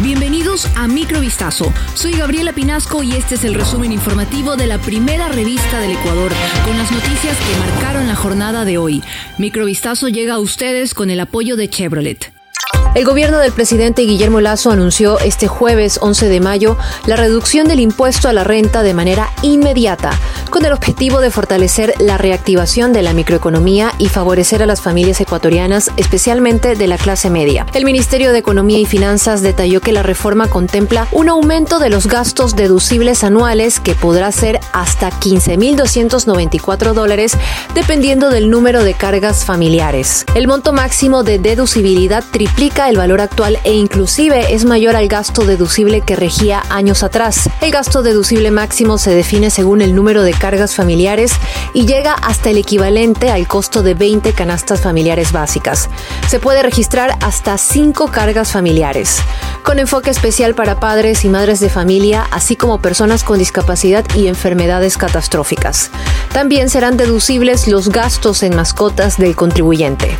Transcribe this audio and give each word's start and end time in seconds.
Bienvenidos 0.00 0.68
a 0.76 0.86
Microvistazo. 0.86 1.72
Soy 1.94 2.12
Gabriela 2.12 2.52
Pinasco 2.52 3.02
y 3.02 3.16
este 3.16 3.34
es 3.34 3.42
el 3.42 3.54
resumen 3.54 3.90
informativo 3.90 4.54
de 4.54 4.68
la 4.68 4.78
primera 4.78 5.28
revista 5.28 5.80
del 5.80 5.90
Ecuador, 5.90 6.30
con 6.64 6.78
las 6.78 6.92
noticias 6.92 7.36
que 7.36 7.58
marcaron 7.58 8.06
la 8.06 8.14
jornada 8.14 8.64
de 8.64 8.78
hoy. 8.78 9.02
Microvistazo 9.38 10.06
llega 10.06 10.34
a 10.34 10.38
ustedes 10.38 10.94
con 10.94 11.10
el 11.10 11.18
apoyo 11.18 11.56
de 11.56 11.68
Chevrolet. 11.68 12.37
El 12.98 13.04
gobierno 13.04 13.38
del 13.38 13.52
presidente 13.52 14.02
Guillermo 14.02 14.40
Lazo 14.40 14.72
anunció 14.72 15.20
este 15.20 15.46
jueves 15.46 16.00
11 16.02 16.28
de 16.28 16.40
mayo 16.40 16.76
la 17.06 17.14
reducción 17.14 17.68
del 17.68 17.78
impuesto 17.78 18.28
a 18.28 18.32
la 18.32 18.42
renta 18.42 18.82
de 18.82 18.92
manera 18.92 19.30
inmediata, 19.42 20.10
con 20.50 20.64
el 20.64 20.72
objetivo 20.72 21.20
de 21.20 21.30
fortalecer 21.30 21.94
la 22.00 22.18
reactivación 22.18 22.92
de 22.92 23.02
la 23.02 23.12
microeconomía 23.12 23.92
y 23.98 24.08
favorecer 24.08 24.64
a 24.64 24.66
las 24.66 24.80
familias 24.80 25.20
ecuatorianas, 25.20 25.92
especialmente 25.96 26.74
de 26.74 26.88
la 26.88 26.98
clase 26.98 27.30
media. 27.30 27.66
El 27.72 27.84
Ministerio 27.84 28.32
de 28.32 28.38
Economía 28.38 28.80
y 28.80 28.84
Finanzas 28.84 29.42
detalló 29.42 29.80
que 29.80 29.92
la 29.92 30.02
reforma 30.02 30.48
contempla 30.48 31.06
un 31.12 31.28
aumento 31.28 31.78
de 31.78 31.90
los 31.90 32.08
gastos 32.08 32.56
deducibles 32.56 33.22
anuales 33.22 33.78
que 33.78 33.94
podrá 33.94 34.32
ser 34.32 34.58
hasta 34.72 35.10
15.294 35.10 36.94
dólares 36.94 37.38
dependiendo 37.76 38.30
del 38.30 38.50
número 38.50 38.82
de 38.82 38.94
cargas 38.94 39.44
familiares. 39.44 40.26
El 40.34 40.48
monto 40.48 40.72
máximo 40.72 41.22
de 41.22 41.38
deducibilidad 41.38 42.24
triplica 42.32 42.87
el 42.88 42.96
valor 42.96 43.20
actual 43.20 43.58
e 43.64 43.72
inclusive 43.72 44.54
es 44.54 44.64
mayor 44.64 44.96
al 44.96 45.08
gasto 45.08 45.44
deducible 45.44 46.00
que 46.00 46.16
regía 46.16 46.62
años 46.70 47.02
atrás. 47.02 47.48
El 47.60 47.70
gasto 47.70 48.02
deducible 48.02 48.50
máximo 48.50 48.98
se 48.98 49.14
define 49.14 49.50
según 49.50 49.82
el 49.82 49.94
número 49.94 50.22
de 50.22 50.32
cargas 50.32 50.74
familiares 50.74 51.32
y 51.74 51.86
llega 51.86 52.14
hasta 52.14 52.50
el 52.50 52.58
equivalente 52.58 53.30
al 53.30 53.46
costo 53.46 53.82
de 53.82 53.94
20 53.94 54.32
canastas 54.32 54.80
familiares 54.80 55.32
básicas. 55.32 55.88
Se 56.28 56.40
puede 56.40 56.62
registrar 56.62 57.16
hasta 57.20 57.58
5 57.58 58.10
cargas 58.10 58.52
familiares, 58.52 59.18
con 59.62 59.78
enfoque 59.78 60.10
especial 60.10 60.54
para 60.54 60.80
padres 60.80 61.24
y 61.24 61.28
madres 61.28 61.60
de 61.60 61.68
familia, 61.68 62.26
así 62.30 62.56
como 62.56 62.80
personas 62.80 63.24
con 63.24 63.38
discapacidad 63.38 64.04
y 64.14 64.28
enfermedades 64.28 64.96
catastróficas. 64.96 65.90
También 66.32 66.70
serán 66.70 66.96
deducibles 66.96 67.68
los 67.68 67.90
gastos 67.90 68.42
en 68.42 68.56
mascotas 68.56 69.18
del 69.18 69.36
contribuyente. 69.36 70.16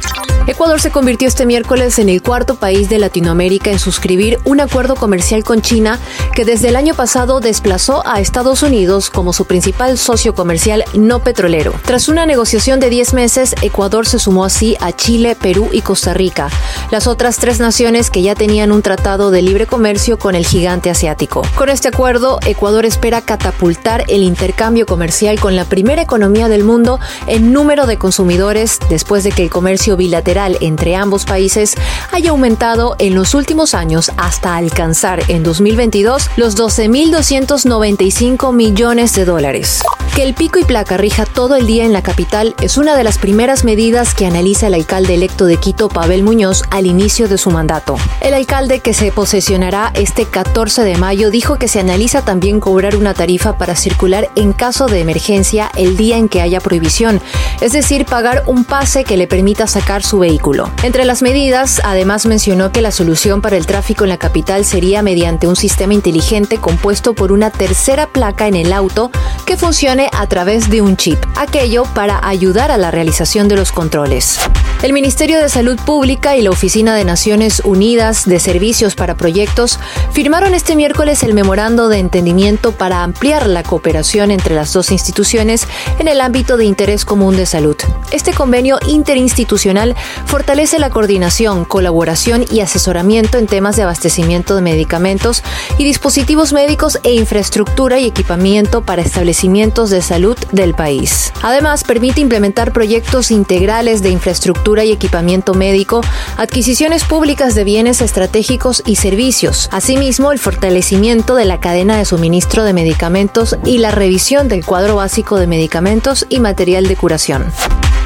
Ecuador 0.48 0.80
se 0.80 0.90
convirtió 0.90 1.28
este 1.28 1.44
miércoles 1.44 1.98
en 1.98 2.08
el 2.08 2.22
cuarto 2.22 2.54
país 2.54 2.88
de 2.88 2.98
Latinoamérica 2.98 3.70
en 3.70 3.78
suscribir 3.78 4.40
un 4.46 4.60
acuerdo 4.60 4.96
comercial 4.96 5.44
con 5.44 5.60
China 5.60 5.98
que 6.34 6.46
desde 6.46 6.68
el 6.68 6.76
año 6.76 6.94
pasado 6.94 7.40
desplazó 7.40 8.02
a 8.06 8.18
Estados 8.18 8.62
Unidos 8.62 9.10
como 9.10 9.34
su 9.34 9.44
principal 9.44 9.98
socio 9.98 10.34
comercial 10.34 10.84
no 10.94 11.18
petrolero. 11.22 11.74
Tras 11.84 12.08
una 12.08 12.24
negociación 12.24 12.80
de 12.80 12.88
10 12.88 13.12
meses, 13.12 13.54
Ecuador 13.60 14.06
se 14.06 14.18
sumó 14.18 14.46
así 14.46 14.74
a 14.80 14.92
Chile, 14.92 15.36
Perú 15.38 15.68
y 15.70 15.82
Costa 15.82 16.14
Rica, 16.14 16.48
las 16.90 17.06
otras 17.06 17.36
tres 17.36 17.60
naciones 17.60 18.08
que 18.08 18.22
ya 18.22 18.34
tenían 18.34 18.72
un 18.72 18.80
tratado 18.80 19.30
de 19.30 19.42
libre 19.42 19.66
comercio 19.66 20.18
con 20.18 20.34
el 20.34 20.46
gigante 20.46 20.88
asiático. 20.88 21.42
Con 21.56 21.68
este 21.68 21.88
acuerdo, 21.88 22.38
Ecuador 22.46 22.86
espera 22.86 23.20
catapultar 23.20 24.04
el 24.08 24.22
intercambio 24.22 24.86
comercial 24.86 25.38
con 25.40 25.56
la 25.56 25.66
primera 25.66 26.00
economía 26.00 26.48
del 26.48 26.64
mundo 26.64 27.00
en 27.26 27.52
número 27.52 27.84
de 27.86 27.98
consumidores 27.98 28.78
después 28.88 29.24
de 29.24 29.30
que 29.30 29.42
el 29.42 29.50
comercio 29.50 29.98
bilateral 29.98 30.37
entre 30.60 30.94
ambos 30.94 31.24
países 31.24 31.74
haya 32.12 32.30
aumentado 32.30 32.94
en 33.00 33.14
los 33.16 33.34
últimos 33.34 33.74
años 33.74 34.12
hasta 34.16 34.56
alcanzar 34.56 35.20
en 35.28 35.42
2022 35.42 36.30
los 36.36 36.56
12.295 36.56 38.52
millones 38.54 39.14
de 39.14 39.24
dólares. 39.24 39.82
Que 40.14 40.24
el 40.24 40.34
pico 40.34 40.58
y 40.58 40.64
placa 40.64 40.96
rija 40.96 41.26
todo 41.26 41.54
el 41.54 41.66
día 41.66 41.84
en 41.84 41.92
la 41.92 42.02
capital 42.02 42.54
es 42.60 42.76
una 42.76 42.96
de 42.96 43.04
las 43.04 43.18
primeras 43.18 43.62
medidas 43.62 44.14
que 44.14 44.26
analiza 44.26 44.66
el 44.66 44.74
alcalde 44.74 45.14
electo 45.14 45.44
de 45.44 45.58
Quito, 45.58 45.88
Pavel 45.88 46.24
Muñoz, 46.24 46.64
al 46.70 46.86
inicio 46.86 47.28
de 47.28 47.38
su 47.38 47.50
mandato. 47.50 47.96
El 48.20 48.34
alcalde 48.34 48.80
que 48.80 48.94
se 48.94 49.12
posesionará 49.12 49.92
este 49.94 50.24
14 50.24 50.82
de 50.82 50.96
mayo 50.96 51.30
dijo 51.30 51.56
que 51.56 51.68
se 51.68 51.78
analiza 51.78 52.24
también 52.24 52.58
cobrar 52.58 52.96
una 52.96 53.14
tarifa 53.14 53.58
para 53.58 53.76
circular 53.76 54.28
en 54.34 54.52
caso 54.52 54.86
de 54.86 55.00
emergencia 55.00 55.70
el 55.76 55.96
día 55.96 56.16
en 56.16 56.28
que 56.28 56.40
haya 56.40 56.60
prohibición, 56.60 57.20
es 57.60 57.72
decir, 57.72 58.04
pagar 58.04 58.42
un 58.46 58.64
pase 58.64 59.04
que 59.04 59.16
le 59.16 59.28
permita 59.28 59.68
sacar 59.68 60.02
su 60.02 60.17
vehículo. 60.18 60.70
Entre 60.82 61.04
las 61.04 61.22
medidas, 61.22 61.80
además 61.84 62.26
mencionó 62.26 62.72
que 62.72 62.82
la 62.82 62.90
solución 62.90 63.42
para 63.42 63.56
el 63.56 63.66
tráfico 63.66 64.04
en 64.04 64.10
la 64.10 64.18
capital 64.18 64.64
sería 64.64 65.02
mediante 65.02 65.46
un 65.46 65.56
sistema 65.56 65.94
inteligente 65.94 66.58
compuesto 66.58 67.14
por 67.14 67.32
una 67.32 67.50
tercera 67.50 68.06
placa 68.06 68.46
en 68.46 68.54
el 68.54 68.72
auto 68.72 69.10
que 69.46 69.56
funcione 69.56 70.10
a 70.12 70.26
través 70.26 70.70
de 70.70 70.82
un 70.82 70.96
chip, 70.96 71.18
aquello 71.36 71.84
para 71.94 72.26
ayudar 72.26 72.70
a 72.70 72.78
la 72.78 72.90
realización 72.90 73.48
de 73.48 73.56
los 73.56 73.72
controles. 73.72 74.38
El 74.82 74.92
Ministerio 74.92 75.40
de 75.40 75.48
Salud 75.48 75.76
Pública 75.84 76.36
y 76.36 76.42
la 76.42 76.50
Oficina 76.50 76.94
de 76.94 77.04
Naciones 77.04 77.62
Unidas 77.64 78.26
de 78.26 78.38
Servicios 78.38 78.94
para 78.94 79.16
Proyectos 79.16 79.80
firmaron 80.12 80.54
este 80.54 80.76
miércoles 80.76 81.24
el 81.24 81.34
memorando 81.34 81.88
de 81.88 81.98
entendimiento 81.98 82.70
para 82.70 83.02
ampliar 83.02 83.48
la 83.48 83.64
cooperación 83.64 84.30
entre 84.30 84.54
las 84.54 84.72
dos 84.72 84.92
instituciones 84.92 85.66
en 85.98 86.06
el 86.06 86.20
ámbito 86.20 86.56
de 86.56 86.64
interés 86.64 87.04
común 87.04 87.36
de 87.36 87.46
salud. 87.46 87.76
Este 88.12 88.32
convenio 88.32 88.78
interinstitucional 88.86 89.96
fortalece 90.26 90.78
la 90.78 90.90
coordinación, 90.90 91.64
colaboración 91.64 92.44
y 92.50 92.60
asesoramiento 92.60 93.38
en 93.38 93.46
temas 93.46 93.76
de 93.76 93.82
abastecimiento 93.82 94.54
de 94.54 94.62
medicamentos 94.62 95.42
y 95.78 95.84
dispositivos 95.84 96.52
médicos 96.52 96.98
e 97.02 97.12
infraestructura 97.12 97.98
y 97.98 98.06
equipamiento 98.06 98.82
para 98.82 99.02
establecimientos 99.02 99.90
de 99.90 100.02
salud 100.02 100.36
del 100.52 100.74
país. 100.74 101.32
Además, 101.42 101.84
permite 101.84 102.20
implementar 102.20 102.72
proyectos 102.72 103.30
integrales 103.30 104.02
de 104.02 104.10
infraestructura 104.10 104.84
y 104.84 104.92
equipamiento 104.92 105.54
médico, 105.54 106.00
adquisiciones 106.36 107.04
públicas 107.04 107.54
de 107.54 107.64
bienes 107.64 108.00
estratégicos 108.00 108.82
y 108.86 108.96
servicios, 108.96 109.68
asimismo 109.72 110.32
el 110.32 110.38
fortalecimiento 110.38 111.34
de 111.34 111.44
la 111.44 111.60
cadena 111.60 111.96
de 111.96 112.04
suministro 112.04 112.64
de 112.64 112.72
medicamentos 112.72 113.56
y 113.64 113.78
la 113.78 113.90
revisión 113.90 114.48
del 114.48 114.64
cuadro 114.64 114.96
básico 114.96 115.36
de 115.38 115.46
medicamentos 115.46 116.26
y 116.28 116.40
material 116.40 116.86
de 116.86 116.96
curación. 116.96 117.44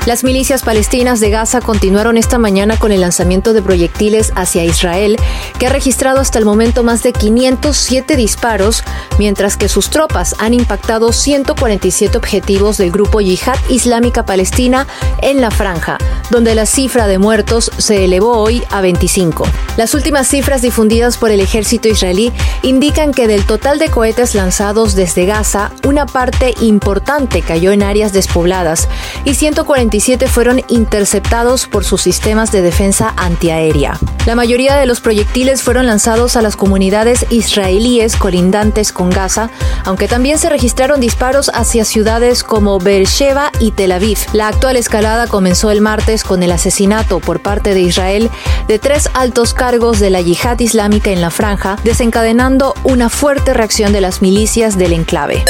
Las 0.05 0.25
milicias 0.25 0.63
palestinas 0.63 1.21
de 1.21 1.31
Gaza 1.31 1.61
continuaron 1.61 2.17
esta 2.17 2.37
mañana 2.37 2.77
con 2.77 2.91
el 2.91 3.03
lanzamiento 3.03 3.53
de 3.53 3.63
proyectiles 3.63 4.33
hacia 4.35 4.65
Israel, 4.65 5.17
que 5.61 5.69
ha 5.69 5.71
registrado 5.71 6.19
hasta 6.19 6.41
el 6.41 6.45
momento 6.45 6.83
más 6.83 7.05
de 7.05 7.13
507 7.13 8.17
disparos, 8.17 8.83
mientras 9.21 9.57
que 9.57 9.69
sus 9.69 9.91
tropas 9.91 10.35
han 10.41 10.55
impactado 10.55 11.13
147 11.13 12.19
objetivos 12.19 12.79
del 12.79 12.91
grupo 12.91 13.21
Yihad 13.21 13.57
Islámica 13.69 14.25
Palestina 14.27 14.89
en 15.21 15.41
la 15.41 15.53
franja, 15.53 15.99
donde 16.31 16.55
la 16.55 16.67
cifra 16.67 17.07
de 17.07 17.19
muertos 17.19 17.71
se 17.79 18.05
elevó 18.05 18.39
hoy 18.39 18.63
a 18.71 18.81
25. 18.81 19.45
Las 19.77 19.95
últimas 19.95 20.27
cifras 20.29 20.63
difundidas 20.63 21.17
por 21.17 21.31
el 21.31 21.41
ejército 21.41 21.89
israelí 21.89 22.33
indican 22.63 23.13
que 23.13 23.29
del 23.29 23.45
total 23.45 23.79
de 23.79 23.89
cohetes 23.89 24.35
lanzados 24.35 24.95
desde 24.95 25.27
Gaza, 25.27 25.73
una 25.85 26.07
parte 26.07 26.55
importante 26.61 27.43
cayó 27.43 27.73
en 27.73 27.83
áreas 27.83 28.13
despobladas 28.13 28.89
y 29.25 29.35
140 29.35 29.93
fueron 30.27 30.63
interceptados 30.69 31.67
por 31.67 31.85
sus 31.85 32.03
sistemas 32.03 32.51
de 32.53 32.63
defensa 32.63 33.13
antiaérea. 33.17 33.99
La 34.27 34.35
mayoría 34.35 34.77
de 34.77 34.87
los 34.87 35.01
proyectiles 35.01 35.63
fueron 35.63 35.87
lanzados 35.87 36.37
a 36.37 36.43
las 36.43 36.57
comunidades 36.57 37.27
israelíes 37.31 38.17
colindantes 38.17 38.93
con 38.93 39.11
Gaza, 39.11 39.51
aunque 39.85 40.09
también 40.09 40.39
se 40.39 40.49
registraron 40.49 41.01
disparos 41.01 41.51
hacia 41.53 41.85
ciudades 41.85 42.43
como 42.43 42.79
Beersheba 42.79 43.51
y 43.59 43.73
Tel 43.73 43.93
Aviv. 43.93 44.19
La 44.33 44.49
actual 44.49 44.77
escalada 44.77 45.27
comenzó 45.27 45.71
el 45.71 45.81
con 46.23 46.43
el 46.43 46.53
asesinato 46.53 47.21
por 47.21 47.41
parte 47.41 47.73
de 47.73 47.81
Israel 47.81 48.31
de 48.69 48.79
tres 48.79 49.09
altos 49.15 49.55
cargos 49.55 49.99
de 49.99 50.11
la 50.11 50.21
yihad 50.21 50.61
islámica 50.61 51.11
en 51.11 51.23
la 51.23 51.31
franja, 51.31 51.77
desencadenando 51.85 52.75
una 52.85 53.09
fuerte 53.09 53.55
reacción 53.55 53.93
de 53.95 54.03
las 54.03 54.21
milicias 54.21 54.77
del 54.77 54.93
enclave. 54.93 55.43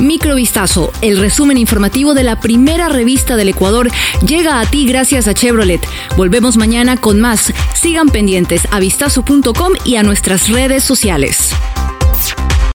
Microvistazo, 0.00 0.90
el 1.02 1.18
resumen 1.18 1.58
informativo 1.58 2.14
de 2.14 2.24
la 2.24 2.40
primera 2.40 2.88
revista 2.88 3.36
del 3.36 3.50
Ecuador, 3.50 3.90
llega 4.26 4.60
a 4.60 4.64
ti 4.64 4.86
gracias 4.86 5.28
a 5.28 5.34
Chevrolet. 5.34 5.86
Volvemos 6.16 6.56
mañana 6.56 6.96
con 6.96 7.20
más. 7.20 7.52
Sigan 7.74 8.08
pendientes 8.08 8.66
a 8.70 8.80
vistazo.com 8.80 9.74
y 9.84 9.96
a 9.96 10.02
nuestras 10.02 10.48
redes 10.48 10.82
sociales. 10.82 11.50